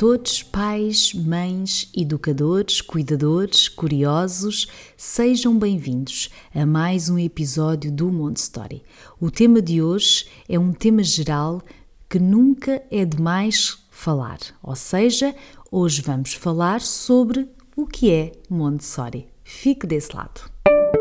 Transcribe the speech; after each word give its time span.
Todos, 0.00 0.42
pais, 0.42 1.12
mães, 1.12 1.92
educadores, 1.94 2.80
cuidadores, 2.80 3.68
curiosos, 3.68 4.66
sejam 4.96 5.58
bem-vindos 5.58 6.30
a 6.54 6.64
mais 6.64 7.10
um 7.10 7.18
episódio 7.18 7.92
do 7.92 8.10
Montessori. 8.10 8.82
O 9.20 9.30
tema 9.30 9.60
de 9.60 9.82
hoje 9.82 10.26
é 10.48 10.58
um 10.58 10.72
tema 10.72 11.02
geral 11.02 11.60
que 12.08 12.18
nunca 12.18 12.82
é 12.90 13.04
demais 13.04 13.84
falar, 13.90 14.38
ou 14.62 14.74
seja, 14.74 15.34
hoje 15.70 16.00
vamos 16.00 16.32
falar 16.32 16.80
sobre 16.80 17.46
o 17.76 17.86
que 17.86 18.10
é 18.10 18.32
Montessori. 18.48 19.28
Fique 19.44 19.86
desse 19.86 20.16
lado. 20.16 20.40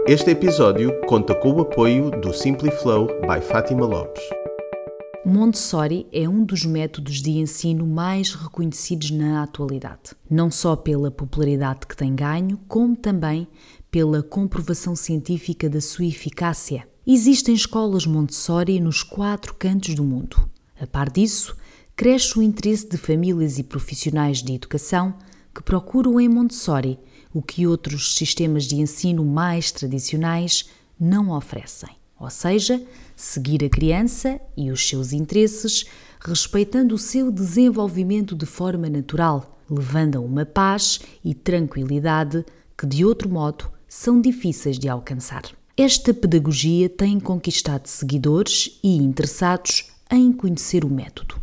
Este 0.05 0.31
episódio 0.31 0.91
conta 1.07 1.34
com 1.34 1.54
o 1.54 1.62
apoio 1.62 2.12
do 2.20 2.34
Simpliflow 2.34 3.07
by 3.21 3.40
Fátima 3.41 3.85
Lopes. 3.85 4.23
Montessori 5.26 6.08
é 6.14 6.30
um 6.30 6.46
dos 6.46 6.64
métodos 6.64 7.22
de 7.22 7.32
ensino 7.32 7.85
mais 7.85 8.34
reconhecidos 8.34 9.12
na 9.12 9.43
atualidade, 9.43 10.16
não 10.30 10.49
só 10.49 10.77
pela 10.77 11.12
popularidade 11.12 11.85
que 11.85 11.96
tem 11.96 12.16
ganho, 12.16 12.57
como 12.70 12.96
também 12.96 13.46
pela 13.91 14.24
comprovação 14.24 14.96
científica 14.96 15.70
da 15.70 15.82
sua 15.82 16.05
eficácia. 16.05 16.88
Existem 17.05 17.54
escolas 17.54 18.05
Montessori 18.05 18.80
nos 18.80 19.04
quatro 19.04 19.54
cantos 19.55 19.93
do 19.93 20.05
mundo. 20.05 20.49
A 20.80 20.88
par 20.88 21.10
disso, 21.10 21.55
cresce 21.98 22.40
o 22.40 22.41
interesse 22.41 22.88
de 22.88 22.98
famílias 22.98 23.60
e 23.60 23.63
profissionais 23.63 24.41
de 24.41 24.54
educação 24.54 25.13
que 25.54 25.62
procuram 25.62 26.18
em 26.18 26.30
Montessori 26.30 26.98
o 27.34 27.41
que 27.41 27.68
outros 27.68 28.15
sistemas 28.15 28.63
de 28.63 28.76
ensino 28.76 29.26
mais 29.26 29.70
tradicionais 29.70 30.70
não 30.98 31.30
oferecem 31.30 31.99
ou 32.20 32.29
seja, 32.29 32.81
seguir 33.15 33.63
a 33.63 33.70
criança 33.70 34.39
e 34.57 34.71
os 34.71 34.87
seus 34.87 35.13
interesses, 35.13 35.85
respeitando 36.20 36.95
o 36.95 36.98
seu 36.98 37.31
desenvolvimento 37.31 38.35
de 38.35 38.45
forma 38.45 38.89
natural, 38.89 39.59
levando 39.70 40.17
a 40.17 40.21
uma 40.21 40.45
paz 40.45 40.99
e 41.23 41.34
tranquilidade 41.34 42.45
que, 42.77 42.85
de 42.85 43.05
outro 43.05 43.29
modo, 43.29 43.70
são 43.87 44.20
difíceis 44.20 44.77
de 44.77 44.90
alcançar. 44.90 45.43
Esta 45.77 46.13
pedagogia 46.13 46.90
tem 46.90 47.20
conquistado 47.20 47.87
seguidores 47.87 48.79
e 48.84 48.97
interessados 48.97 49.85
em 50.12 50.34
conhecer 50.34 50.84
o 50.84 50.90
método. 50.90 51.35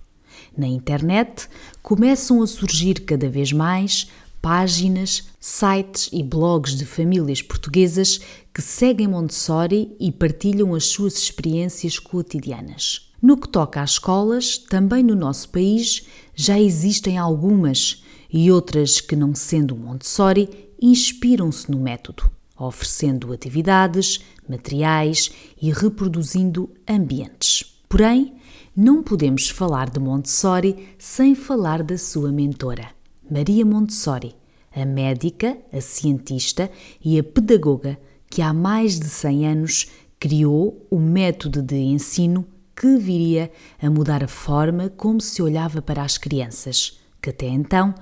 Na 0.57 0.67
internet 0.67 1.49
começam 1.83 2.43
a 2.43 2.47
surgir 2.47 3.01
cada 3.01 3.29
vez 3.29 3.53
mais 3.53 4.11
páginas, 4.47 5.25
sites 5.41 6.09
e 6.13 6.23
blogs 6.23 6.77
de 6.77 6.87
famílias 6.87 7.43
portuguesas 7.43 8.21
que 8.55 8.63
seguem 8.63 9.09
Montessori 9.09 9.97
e 9.99 10.13
partilham 10.13 10.73
as 10.73 10.85
suas 10.85 11.17
experiências 11.19 11.99
cotidianas. 11.99 13.11
No 13.21 13.37
que 13.37 13.49
toca 13.49 13.83
às 13.83 13.95
escolas, 13.95 14.57
também 14.57 15.03
no 15.03 15.17
nosso 15.17 15.49
país 15.49 16.07
já 16.33 16.61
existem 16.61 17.19
algumas 17.19 18.05
e 18.33 18.49
outras 18.53 19.01
que, 19.01 19.17
não 19.17 19.35
sendo 19.35 19.75
Montessori, 19.75 20.49
inspiram-se 20.81 21.69
no 21.69 21.81
método, 21.81 22.31
oferecendo 22.57 23.33
atividades, 23.33 24.21
materiais 24.49 25.33
e 25.61 25.73
reproduzindo 25.73 26.71
ambientes. 26.89 27.81
Porém, 27.89 28.37
não 28.77 29.03
podemos 29.03 29.51
falar 29.51 29.91
de 29.91 29.99
Montessori 29.99 30.95
sem 31.01 31.35
falar 31.35 31.83
da 31.83 31.99
sua 31.99 32.31
mentora. 32.31 32.96
Maria 33.29 33.67
Montessori, 33.67 34.37
a 34.75 34.85
médica, 34.85 35.59
a 35.73 35.81
cientista 35.81 36.71
e 37.05 37.19
a 37.19 37.25
pedagoga 37.25 37.99
que 38.31 38.41
há 38.41 38.53
mais 38.53 39.01
de 39.01 39.07
100 39.07 39.47
anos 39.49 39.87
criou 40.21 40.87
o 40.89 40.99
método 41.01 41.61
de 41.61 41.77
ensino 41.77 42.47
que 42.75 42.97
viria 42.97 43.51
a 43.83 43.91
mudar 43.91 44.23
a 44.23 44.29
forma 44.29 44.89
como 44.91 45.21
se 45.21 45.43
olhava 45.43 45.83
para 45.83 46.03
as 46.03 46.17
crianças, 46.17 47.01
que 47.21 47.31
até 47.31 47.49
então 47.49 47.93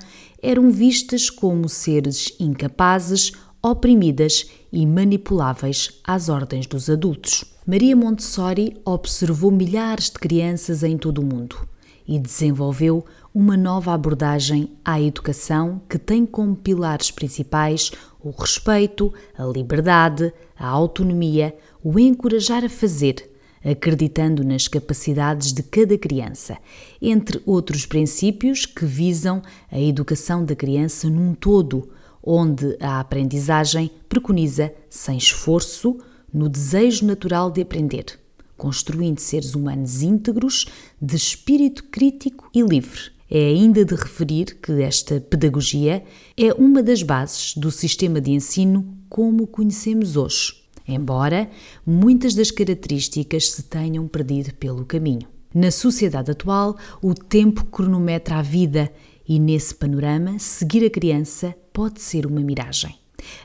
eram 0.43 0.71
vistas 0.71 1.31
como 1.31 1.71
seres 1.71 2.37
incapazes, 2.39 3.33
oprimidas 3.63 4.51
e 4.71 4.85
manipuláveis 4.85 6.01
às 6.05 6.29
ordens 6.29 6.67
dos 6.67 6.91
adultos. 6.91 7.45
Maria 7.67 7.97
Montessori 7.97 8.77
observou 8.85 9.51
milhares 9.51 10.11
de 10.11 10.19
crianças 10.19 10.83
em 10.83 10.99
todo 10.99 11.21
o 11.21 11.25
mundo 11.25 11.67
e 12.07 12.19
desenvolveu 12.19 13.05
uma 13.35 13.57
nova 13.57 13.93
abordagem 13.93 14.71
à 14.85 15.01
educação 15.01 15.83
que 15.89 15.99
tem 15.99 16.25
como 16.25 16.55
pilares 16.55 17.11
principais 17.11 17.91
o 18.23 18.31
respeito, 18.31 19.13
a 19.37 19.43
liberdade, 19.45 20.33
a 20.57 20.69
autonomia, 20.69 21.55
o 21.83 21.99
encorajar 21.99 22.65
a 22.65 22.69
fazer, 22.69 23.29
acreditando 23.65 24.45
nas 24.45 24.69
capacidades 24.69 25.53
de 25.53 25.65
cada 25.65 25.99
criança, 25.99 26.57
entre 27.03 27.43
outros 27.45 27.85
princípios 27.85 28.65
que 28.67 28.87
visam 28.87 29.43
a 29.71 29.81
educação 29.81 30.45
da 30.45 30.55
criança 30.55 31.11
num 31.11 31.35
todo, 31.35 31.91
onde 32.23 32.77
a 32.81 33.01
aprendizagem 33.01 33.91
preconiza 34.09 34.73
sem 34.89 35.19
esforço, 35.19 35.99
no 36.33 36.49
desejo 36.49 37.05
natural 37.05 37.51
de 37.51 37.63
aprender 37.63 38.19
construindo 38.57 39.19
seres 39.19 39.55
humanos 39.55 40.01
íntegros, 40.01 40.67
de 41.03 41.17
espírito 41.17 41.85
crítico 41.85 42.49
e 42.55 42.63
livre. 42.63 43.14
É 43.31 43.39
ainda 43.39 43.85
de 43.85 43.95
referir 43.95 44.59
que 44.61 44.83
esta 44.83 45.19
pedagogia 45.19 46.05
é 46.37 46.53
uma 46.53 46.83
das 46.83 47.03
bases 47.03 47.55
do 47.57 47.71
sistema 47.71 48.21
de 48.21 48.31
ensino 48.31 48.97
como 49.09 49.45
o 49.45 49.47
conhecemos 49.47 50.15
hoje, 50.15 50.63
embora 50.87 51.49
muitas 51.87 52.35
das 52.35 52.51
características 52.51 53.51
se 53.51 53.63
tenham 53.63 54.07
perdido 54.07 54.53
pelo 54.55 54.85
caminho. 54.85 55.27
Na 55.55 55.71
sociedade 55.71 56.33
atual, 56.33 56.77
o 57.01 57.15
tempo 57.15 57.65
cronometra 57.67 58.37
a 58.37 58.43
vida 58.43 58.93
e, 59.27 59.39
nesse 59.39 59.75
panorama, 59.75 60.39
seguir 60.39 60.85
a 60.85 60.91
criança 60.91 61.55
pode 61.73 62.03
ser 62.03 62.27
uma 62.27 62.41
miragem. 62.41 62.95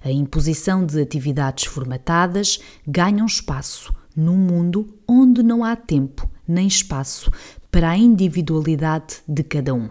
A 0.04 0.12
imposição 0.12 0.86
de 0.86 1.00
atividades 1.00 1.66
formatadas 1.66 2.60
ganha 2.86 3.24
um 3.24 3.28
espaço, 3.28 3.94
num 4.14 4.36
mundo 4.36 4.94
onde 5.08 5.42
não 5.42 5.64
há 5.64 5.76
tempo 5.76 6.30
nem 6.50 6.68
espaço 6.68 7.32
para 7.72 7.90
a 7.90 7.98
individualidade 7.98 9.18
de 9.28 9.44
cada 9.44 9.74
um. 9.74 9.90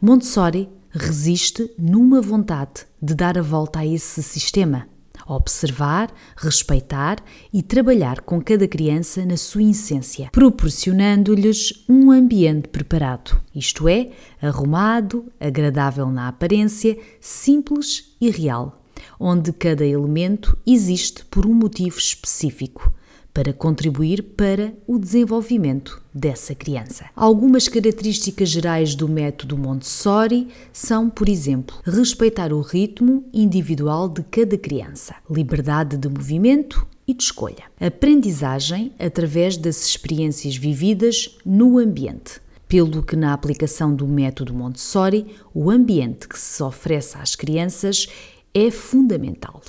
Montessori 0.00 0.68
resiste 0.90 1.70
numa 1.78 2.20
vontade 2.20 2.86
de 3.00 3.14
dar 3.14 3.36
a 3.36 3.42
volta 3.42 3.80
a 3.80 3.86
esse 3.86 4.22
sistema, 4.22 4.86
observar, 5.26 6.12
respeitar 6.36 7.16
e 7.52 7.62
trabalhar 7.62 8.20
com 8.20 8.40
cada 8.40 8.68
criança 8.68 9.24
na 9.24 9.36
sua 9.36 9.62
essência, 9.62 10.28
proporcionando-lhes 10.30 11.84
um 11.88 12.10
ambiente 12.10 12.68
preparado, 12.68 13.40
isto 13.54 13.88
é, 13.88 14.10
arrumado, 14.40 15.26
agradável 15.40 16.08
na 16.10 16.28
aparência, 16.28 16.96
simples 17.20 18.14
e 18.20 18.30
real, 18.30 18.82
onde 19.18 19.52
cada 19.52 19.84
elemento 19.84 20.56
existe 20.66 21.24
por 21.24 21.46
um 21.46 21.54
motivo 21.54 21.98
específico 21.98 22.92
para 23.34 23.52
contribuir 23.52 24.22
para 24.22 24.72
o 24.86 24.96
desenvolvimento 24.96 26.00
dessa 26.14 26.54
criança. 26.54 27.06
Algumas 27.16 27.66
características 27.66 28.48
gerais 28.48 28.94
do 28.94 29.08
método 29.08 29.58
Montessori 29.58 30.46
são, 30.72 31.10
por 31.10 31.28
exemplo, 31.28 31.76
respeitar 31.84 32.52
o 32.52 32.60
ritmo 32.60 33.24
individual 33.34 34.08
de 34.08 34.22
cada 34.22 34.56
criança, 34.56 35.16
liberdade 35.28 35.96
de 35.96 36.08
movimento 36.08 36.86
e 37.08 37.12
de 37.12 37.24
escolha, 37.24 37.64
aprendizagem 37.80 38.92
através 39.00 39.56
das 39.56 39.84
experiências 39.84 40.56
vividas 40.56 41.36
no 41.44 41.78
ambiente. 41.78 42.40
Pelo 42.68 43.02
que, 43.02 43.16
na 43.16 43.34
aplicação 43.34 43.94
do 43.94 44.06
método 44.06 44.54
Montessori, 44.54 45.26
o 45.52 45.70
ambiente 45.70 46.28
que 46.28 46.38
se 46.38 46.62
oferece 46.62 47.18
às 47.18 47.34
crianças 47.34 48.08
é 48.54 48.70
fundamental. 48.70 49.60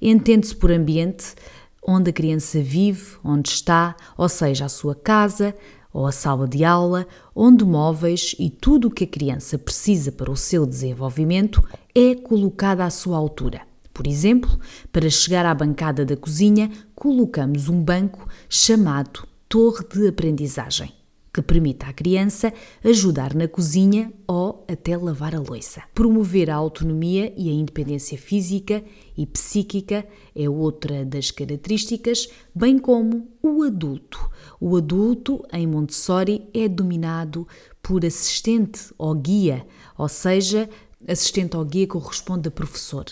Entende-se 0.00 0.54
por 0.54 0.70
ambiente 0.70 1.34
onde 1.86 2.10
a 2.10 2.12
criança 2.12 2.60
vive, 2.60 3.16
onde 3.22 3.48
está, 3.48 3.94
ou 4.18 4.28
seja, 4.28 4.64
a 4.64 4.68
sua 4.68 4.94
casa 4.94 5.54
ou 5.92 6.06
a 6.06 6.12
sala 6.12 6.46
de 6.46 6.62
aula, 6.62 7.06
onde 7.34 7.64
móveis 7.64 8.34
e 8.38 8.50
tudo 8.50 8.88
o 8.88 8.90
que 8.90 9.04
a 9.04 9.06
criança 9.06 9.56
precisa 9.56 10.12
para 10.12 10.30
o 10.30 10.36
seu 10.36 10.66
desenvolvimento 10.66 11.66
é 11.94 12.14
colocado 12.14 12.82
à 12.82 12.90
sua 12.90 13.16
altura. 13.16 13.62
Por 13.94 14.06
exemplo, 14.06 14.58
para 14.92 15.08
chegar 15.08 15.46
à 15.46 15.54
bancada 15.54 16.04
da 16.04 16.14
cozinha, 16.14 16.70
colocamos 16.94 17.70
um 17.70 17.82
banco 17.82 18.28
chamado 18.46 19.26
Torre 19.48 19.86
de 19.88 20.08
Aprendizagem, 20.08 20.92
que 21.36 21.42
permita 21.42 21.88
à 21.88 21.92
criança 21.92 22.50
ajudar 22.82 23.34
na 23.34 23.46
cozinha 23.46 24.10
ou 24.26 24.64
até 24.66 24.96
lavar 24.96 25.34
a 25.34 25.38
louça. 25.38 25.82
Promover 25.94 26.48
a 26.48 26.54
autonomia 26.54 27.30
e 27.36 27.50
a 27.50 27.52
independência 27.52 28.16
física 28.16 28.82
e 29.14 29.26
psíquica 29.26 30.06
é 30.34 30.48
outra 30.48 31.04
das 31.04 31.30
características, 31.30 32.30
bem 32.54 32.78
como 32.78 33.28
o 33.42 33.62
adulto. 33.62 34.30
O 34.58 34.78
adulto 34.78 35.44
em 35.52 35.66
Montessori 35.66 36.48
é 36.54 36.66
dominado 36.68 37.46
por 37.82 38.06
assistente 38.06 38.94
ou 38.96 39.14
guia, 39.14 39.66
ou 39.98 40.08
seja, 40.08 40.70
assistente 41.06 41.54
ou 41.54 41.66
guia 41.66 41.86
corresponde 41.86 42.48
a 42.48 42.50
professor. 42.50 43.04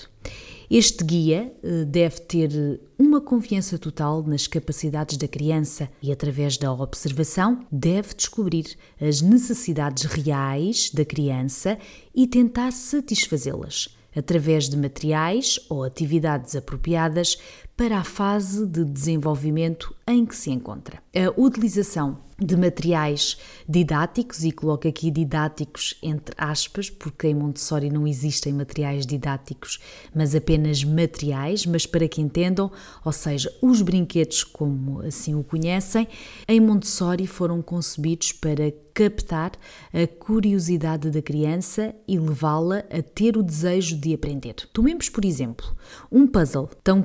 Este 0.71 1.05
guia 1.05 1.53
eh, 1.63 1.85
deve 1.85 2.21
ter 2.21 2.81
uma 2.99 3.21
confiança 3.21 3.79
total 3.79 4.23
nas 4.23 4.47
capacidades 4.47 5.17
da 5.17 5.29
criança 5.29 5.89
e, 6.03 6.11
através 6.11 6.57
da 6.57 6.73
observação, 6.73 7.67
deve 7.71 8.15
descobrir 8.15 8.77
as 9.01 9.21
necessidades 9.21 10.05
reais 10.05 10.91
da 10.93 11.05
criança 11.05 11.79
e 12.15 12.27
tentar 12.27 12.73
satisfazê-las 12.73 13.95
através 14.17 14.69
de 14.69 14.77
materiais 14.77 15.59
ou 15.69 15.83
atividades 15.83 16.55
apropriadas 16.55 17.37
para 17.77 17.99
a 17.99 18.05
fase 18.05 18.67
de 18.67 18.85
desenvolvimento 18.85 19.95
em 20.07 20.25
que 20.25 20.37
se 20.37 20.51
encontra. 20.51 21.03
A 21.15 21.41
utilização 21.41 22.19
de 22.39 22.57
materiais 22.57 23.37
didáticos, 23.69 24.45
e 24.45 24.51
coloco 24.51 24.89
aqui 24.89 25.11
didáticos 25.11 25.97
entre 26.03 26.35
aspas, 26.37 26.91
porque 26.91 27.29
em 27.29 27.35
Montessori 27.35 27.91
não 27.91 28.07
existem 28.07 28.53
materiais 28.53 29.07
didáticos, 29.07 29.81
mas 30.15 30.35
apenas 30.35 30.83
materiais, 30.83 31.65
mas 31.65 31.87
para 31.87 32.09
que 32.09 32.21
entendam, 32.21 32.71
ou 33.05 33.13
seja, 33.13 33.53
os 33.63 33.83
brinquedos 33.83 34.43
como 34.43 35.01
assim 35.01 35.35
o 35.35 35.45
conhecem, 35.45 36.09
em 36.49 36.61
Montessori 36.61 37.27
foram 37.27 37.63
concebidos 37.63 38.33
para 38.33 38.73
captar 38.93 39.53
a 39.93 40.07
curiosidade 40.07 41.11
da 41.11 41.21
criança 41.21 41.95
e 42.07 42.17
levá-la 42.17 42.85
a 42.91 43.03
ter 43.03 43.37
o 43.37 43.43
desejo 43.43 43.97
de 43.97 44.15
aprender. 44.15 44.55
Tomemos, 44.73 45.09
por 45.09 45.25
exemplo, 45.25 45.67
um 46.11 46.29
puzzle 46.29 46.71
tão 46.83 47.03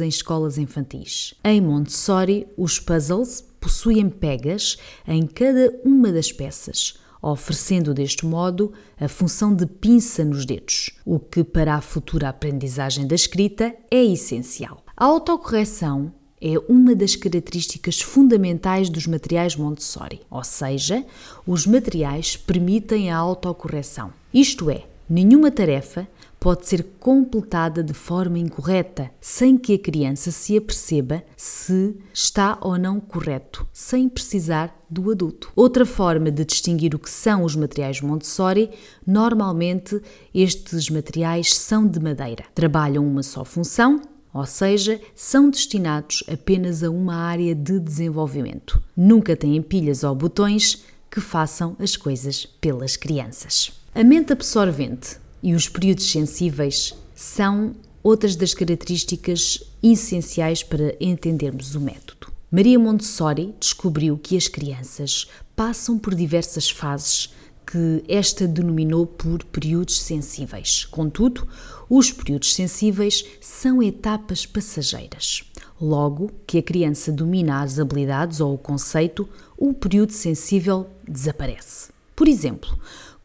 em 0.00 0.08
escolas 0.08 0.58
infantis. 0.58 1.34
Em 1.44 1.60
Montessori, 1.60 2.46
os 2.56 2.78
puzzles 2.78 3.44
possuem 3.60 4.08
pegas 4.08 4.78
em 5.06 5.26
cada 5.26 5.72
uma 5.84 6.12
das 6.12 6.32
peças, 6.32 6.94
oferecendo 7.20 7.92
deste 7.92 8.24
modo 8.24 8.72
a 8.98 9.08
função 9.08 9.54
de 9.54 9.66
pinça 9.66 10.24
nos 10.24 10.44
dedos, 10.44 10.90
o 11.04 11.18
que 11.18 11.42
para 11.42 11.74
a 11.74 11.80
futura 11.80 12.28
aprendizagem 12.28 13.06
da 13.06 13.14
escrita 13.14 13.74
é 13.90 14.04
essencial. 14.04 14.84
A 14.96 15.04
autocorreção 15.04 16.12
é 16.40 16.58
uma 16.68 16.94
das 16.94 17.16
características 17.16 18.00
fundamentais 18.00 18.88
dos 18.88 19.06
materiais 19.06 19.56
Montessori, 19.56 20.20
ou 20.30 20.44
seja, 20.44 21.04
os 21.46 21.66
materiais 21.66 22.36
permitem 22.36 23.10
a 23.10 23.16
autocorreção. 23.16 24.12
Isto 24.32 24.70
é, 24.70 24.84
nenhuma 25.08 25.50
tarefa 25.50 26.06
pode 26.38 26.66
ser 26.68 26.84
completada 27.00 27.82
de 27.82 27.92
forma 27.92 28.38
incorreta, 28.38 29.10
sem 29.20 29.56
que 29.56 29.74
a 29.74 29.78
criança 29.78 30.30
se 30.30 30.56
aperceba 30.56 31.22
se 31.36 31.96
está 32.12 32.58
ou 32.60 32.78
não 32.78 33.00
correto, 33.00 33.66
sem 33.72 34.08
precisar 34.08 34.74
do 34.88 35.10
adulto. 35.10 35.50
Outra 35.56 35.84
forma 35.84 36.30
de 36.30 36.44
distinguir 36.44 36.94
o 36.94 36.98
que 36.98 37.10
são 37.10 37.44
os 37.44 37.56
materiais 37.56 38.00
Montessori, 38.00 38.70
normalmente 39.06 40.00
estes 40.32 40.88
materiais 40.88 41.54
são 41.54 41.86
de 41.86 41.98
madeira. 41.98 42.44
Trabalham 42.54 43.06
uma 43.06 43.22
só 43.22 43.44
função, 43.44 44.00
ou 44.32 44.46
seja, 44.46 45.00
são 45.14 45.50
destinados 45.50 46.22
apenas 46.30 46.84
a 46.84 46.90
uma 46.90 47.16
área 47.16 47.54
de 47.54 47.80
desenvolvimento. 47.80 48.80
Nunca 48.96 49.34
têm 49.34 49.60
pilhas 49.60 50.04
ou 50.04 50.14
botões 50.14 50.84
que 51.10 51.20
façam 51.20 51.74
as 51.80 51.96
coisas 51.96 52.46
pelas 52.46 52.96
crianças. 52.96 53.72
A 53.98 54.04
mente 54.04 54.32
absorvente 54.32 55.16
e 55.42 55.56
os 55.56 55.68
períodos 55.68 56.08
sensíveis 56.08 56.94
são 57.16 57.74
outras 58.00 58.36
das 58.36 58.54
características 58.54 59.60
essenciais 59.82 60.62
para 60.62 60.94
entendermos 61.00 61.74
o 61.74 61.80
método. 61.80 62.28
Maria 62.48 62.78
Montessori 62.78 63.56
descobriu 63.58 64.16
que 64.16 64.36
as 64.36 64.46
crianças 64.46 65.26
passam 65.56 65.98
por 65.98 66.14
diversas 66.14 66.70
fases 66.70 67.34
que 67.66 68.04
esta 68.06 68.46
denominou 68.46 69.04
por 69.04 69.42
períodos 69.42 70.00
sensíveis. 70.00 70.84
Contudo, 70.84 71.48
os 71.90 72.12
períodos 72.12 72.54
sensíveis 72.54 73.24
são 73.40 73.82
etapas 73.82 74.46
passageiras. 74.46 75.42
Logo 75.80 76.30
que 76.46 76.58
a 76.58 76.62
criança 76.62 77.10
domina 77.10 77.62
as 77.62 77.80
habilidades 77.80 78.38
ou 78.38 78.54
o 78.54 78.58
conceito, 78.58 79.28
o 79.56 79.74
período 79.74 80.12
sensível 80.12 80.86
desaparece. 81.04 81.88
Por 82.14 82.28
exemplo, 82.28 82.78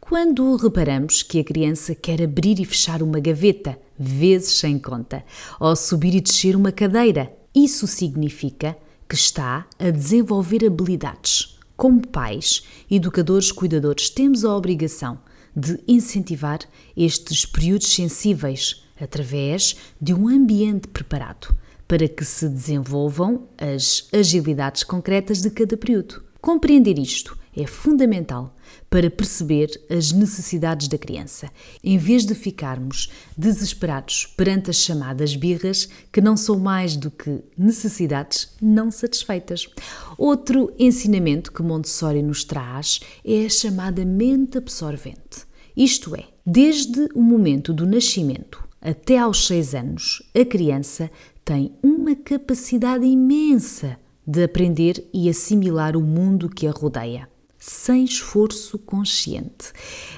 quando 0.06 0.58
reparamos 0.58 1.24
que 1.24 1.40
a 1.40 1.44
criança 1.46 1.96
quer 1.96 2.22
abrir 2.22 2.60
e 2.60 2.66
fechar 2.66 3.02
uma 3.02 3.22
gaveta, 3.22 3.80
vezes 3.98 4.60
sem 4.60 4.78
conta, 4.78 5.24
ou 5.58 5.74
subir 5.78 6.14
e 6.14 6.20
descer 6.20 6.58
uma 6.58 6.74
cadeira, 6.74 7.32
isso 7.56 7.88
significa 7.88 8.76
que 9.08 9.16
está 9.16 9.66
a 9.80 9.90
desenvolver 9.90 10.66
habilidades. 10.66 11.58
Como 11.78 12.06
pais, 12.06 12.64
educadores, 12.92 13.50
cuidadores, 13.50 14.10
temos 14.10 14.44
a 14.44 14.54
obrigação 14.54 15.18
de 15.56 15.82
incentivar 15.88 16.60
estes 16.98 17.46
períodos 17.46 17.88
sensíveis 17.88 18.84
através 19.00 19.78
de 20.02 20.14
um 20.14 20.28
ambiente 20.28 20.90
preparado 20.90 21.56
para 21.88 22.10
que 22.10 22.26
se 22.26 22.50
desenvolvam 22.50 23.48
as 23.58 24.10
agilidades 24.12 24.84
concretas 24.84 25.42
de 25.42 25.50
cada 25.50 25.78
período. 25.78 26.33
Compreender 26.44 27.00
isto 27.00 27.40
é 27.56 27.66
fundamental 27.66 28.54
para 28.90 29.10
perceber 29.10 29.82
as 29.90 30.12
necessidades 30.12 30.90
da 30.90 30.98
criança, 30.98 31.50
em 31.82 31.98
vez 31.98 32.26
de 32.26 32.36
ficarmos 32.36 33.10
desesperados 33.38 34.26
perante 34.26 34.70
as 34.70 34.76
chamadas 34.76 35.38
birras, 35.38 35.88
que 36.12 36.20
não 36.20 36.36
são 36.36 36.60
mais 36.60 36.98
do 36.98 37.10
que 37.10 37.42
necessidades 37.58 38.50
não 38.62 38.92
satisfeitas. 38.92 39.70
Outro 40.18 40.74
ensinamento 40.78 41.50
que 41.50 41.64
Montessori 41.64 42.22
nos 42.22 42.44
traz 42.44 43.00
é 43.24 43.46
a 43.46 43.50
chamada 43.50 44.04
mente 44.04 44.58
absorvente. 44.58 45.48
Isto 45.78 46.14
é, 46.14 46.26
desde 46.46 47.08
o 47.16 47.22
momento 47.22 47.72
do 47.72 47.86
nascimento 47.86 48.62
até 48.82 49.18
aos 49.18 49.48
seis 49.48 49.74
anos, 49.74 50.22
a 50.38 50.44
criança 50.44 51.10
tem 51.46 51.74
uma 51.82 52.18
capacidade 52.18 53.06
imensa 53.06 53.98
de 54.26 54.44
aprender 54.44 55.08
e 55.14 55.30
assimilar 55.30 55.96
o 55.96 56.02
mundo 56.02 56.50
que 56.50 56.68
a 56.68 56.72
rodeia 56.72 57.28
sem 57.66 58.04
esforço 58.04 58.78
consciente, 58.78 59.72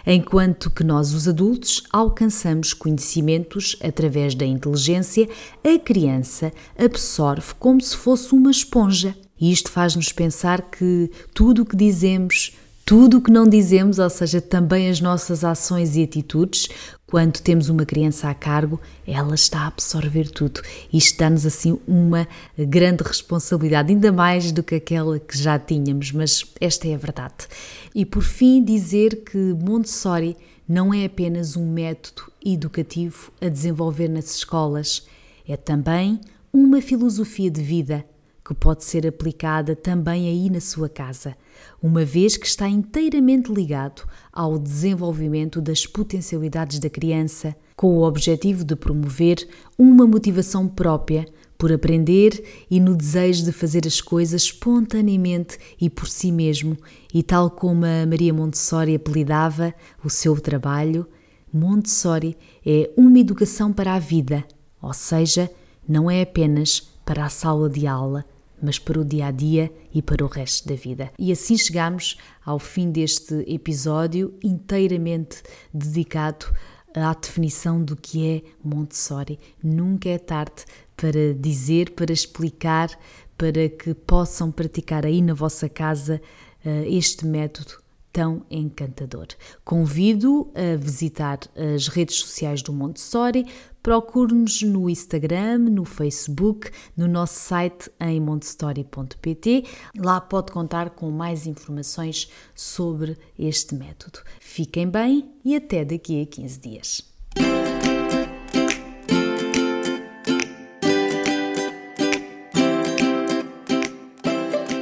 enquanto 0.04 0.72
que 0.72 0.84
nós, 0.84 1.14
os 1.14 1.28
adultos, 1.28 1.84
alcançamos 1.92 2.74
conhecimentos 2.74 3.76
através 3.84 4.34
da 4.34 4.48
inteligência, 4.48 5.30
a 5.64 5.78
criança 5.78 6.52
absorve 6.76 7.54
como 7.60 7.80
se 7.80 7.96
fosse 7.96 8.34
uma 8.34 8.50
esponja. 8.50 9.16
E 9.40 9.52
isto 9.52 9.70
faz-nos 9.70 10.12
pensar 10.12 10.72
que 10.72 11.12
tudo 11.36 11.62
o 11.62 11.66
que 11.68 11.76
dizemos, 11.76 12.54
tudo 12.84 13.18
o 13.18 13.22
que 13.22 13.32
não 13.32 13.48
dizemos, 13.48 14.00
ou 14.00 14.10
seja, 14.10 14.42
também 14.42 14.90
as 14.90 15.00
nossas 15.00 15.44
ações 15.44 15.96
e 15.96 16.02
atitudes, 16.02 16.68
quando 17.16 17.40
temos 17.40 17.70
uma 17.70 17.86
criança 17.86 18.30
a 18.30 18.34
cargo, 18.34 18.78
ela 19.08 19.36
está 19.36 19.60
a 19.62 19.68
absorver 19.68 20.30
tudo. 20.30 20.62
Isto 20.92 21.18
dá-nos 21.18 21.46
assim 21.46 21.80
uma 21.88 22.28
grande 22.60 23.04
responsabilidade, 23.04 23.94
ainda 23.94 24.12
mais 24.12 24.52
do 24.52 24.62
que 24.62 24.76
aquela 24.76 25.18
que 25.18 25.38
já 25.38 25.58
tínhamos, 25.58 26.12
mas 26.12 26.44
esta 26.60 26.90
é 26.90 26.94
a 26.94 26.98
verdade. 26.98 27.48
E 27.96 28.06
por 28.06 28.22
fim, 28.22 28.62
dizer 28.62 29.24
que 29.24 29.38
Montessori 29.38 30.36
não 30.68 30.94
é 30.94 31.06
apenas 31.06 31.56
um 31.56 31.72
método 31.72 32.30
educativo 32.46 33.32
a 33.40 33.48
desenvolver 33.48 34.10
nas 34.10 34.36
escolas, 34.36 35.08
é 35.48 35.56
também 35.56 36.20
uma 36.52 36.82
filosofia 36.82 37.50
de 37.50 37.62
vida 37.62 38.04
que 38.46 38.54
pode 38.54 38.84
ser 38.84 39.08
aplicada 39.08 39.76
também 39.76 40.30
aí 40.30 40.52
na 40.52 40.62
sua 40.62 40.88
casa, 40.88 41.36
uma 41.82 42.06
vez 42.06 42.38
que 42.38 42.46
está 42.46 42.70
inteiramente 42.70 43.52
ligado 43.52 44.08
ao 44.32 44.60
desenvolvimento 44.60 45.60
das 45.60 45.88
potencialidades 45.88 46.78
da 46.78 46.88
criança, 46.88 47.56
com 47.76 47.88
o 47.98 48.04
objetivo 48.04 48.64
de 48.64 48.76
promover 48.76 49.48
uma 49.76 50.06
motivação 50.06 50.68
própria 50.68 51.26
por 51.58 51.72
aprender 51.72 52.44
e 52.70 52.80
no 52.80 52.96
desejo 52.96 53.46
de 53.46 53.52
fazer 53.52 53.88
as 53.88 54.00
coisas 54.00 54.44
espontaneamente 54.44 55.58
e 55.82 55.90
por 55.90 56.08
si 56.08 56.32
mesmo, 56.32 56.78
e 57.12 57.24
tal 57.24 57.50
como 57.50 57.84
a 57.84 58.06
Maria 58.06 58.34
Montessori 58.34 58.94
apelidava 58.94 59.74
o 60.04 60.10
seu 60.10 60.40
trabalho, 60.40 61.08
Montessori 61.52 62.38
é 62.64 62.92
uma 62.96 63.18
educação 63.18 63.74
para 63.74 63.96
a 63.96 64.00
vida, 64.00 64.44
ou 64.82 64.94
seja, 64.94 65.50
não 65.88 66.12
é 66.12 66.22
apenas 66.22 66.92
para 67.06 67.26
a 67.26 67.30
sala 67.30 67.70
de 67.70 67.88
aula, 67.88 68.26
mas 68.62 68.80
para 68.80 69.00
o 69.00 69.06
dia 69.06 69.28
a 69.28 69.32
dia 69.32 69.72
e 69.94 70.02
para 70.02 70.24
o 70.24 70.28
resto 70.28 70.68
da 70.68 70.76
vida. 70.76 71.12
E 71.18 71.32
assim 71.32 71.58
chegamos 71.58 72.18
ao 72.46 72.60
fim 72.60 72.92
deste 72.92 73.44
episódio 73.48 74.34
inteiramente 74.44 75.42
dedicado 75.74 76.46
à 76.94 77.14
definição 77.14 77.84
do 77.84 77.96
que 77.96 78.26
é 78.28 78.42
Montessori. 78.64 79.40
Nunca 79.62 80.10
é 80.10 80.18
tarde 80.18 80.66
para 80.96 81.34
dizer, 81.34 81.92
para 81.92 82.14
explicar, 82.14 82.90
para 83.38 83.68
que 83.68 83.94
possam 83.94 84.52
praticar 84.52 85.06
aí 85.06 85.22
na 85.22 85.34
vossa 85.34 85.68
casa 85.68 86.22
uh, 86.66 86.70
este 86.88 87.26
método 87.26 87.84
tão 88.16 88.46
encantador. 88.50 89.28
Convido 89.66 90.50
a 90.56 90.78
visitar 90.78 91.40
as 91.76 91.90
redes 91.90 92.16
sociais 92.16 92.62
do 92.62 92.72
Montessori. 92.72 93.46
Procure-nos 93.86 94.64
no 94.64 94.90
Instagram, 94.90 95.60
no 95.60 95.86
Facebook, 95.86 96.72
no 96.98 97.08
nosso 97.08 97.36
site 97.36 97.92
em 98.00 98.20
montessori.pt. 98.20 99.64
Lá 99.96 100.20
pode 100.20 100.52
contar 100.52 100.90
com 100.90 101.12
mais 101.12 101.46
informações 101.46 102.28
sobre 102.56 103.16
este 103.38 103.76
método. 103.76 104.22
Fiquem 104.40 104.90
bem 104.90 105.30
e 105.46 105.56
até 105.56 105.86
daqui 105.86 106.20
a 106.20 106.26
15 106.26 106.60
dias. 106.60 107.15